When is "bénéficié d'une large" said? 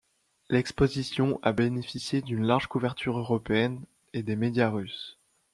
1.51-2.65